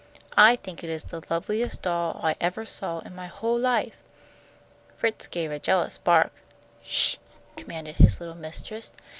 I 0.39 0.55
think 0.55 0.83
it 0.83 0.89
is 0.89 1.03
the 1.03 1.21
loveliest 1.29 1.83
doll 1.83 2.19
I 2.23 2.33
evah 2.41 2.65
saw 2.67 3.01
in 3.01 3.13
my 3.13 3.27
whole 3.27 3.55
life." 3.59 3.97
Fritz 4.95 5.27
gave 5.27 5.51
a 5.51 5.59
jealous 5.59 5.99
bark. 5.99 6.33
"Sh!" 6.81 7.17
commanded 7.55 7.97
his 7.97 8.19
little 8.19 8.33
mistress. 8.33 8.91